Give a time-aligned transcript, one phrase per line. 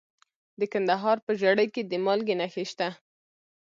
[0.59, 2.87] د کندهار په ژیړۍ کې د مالګې نښې شته.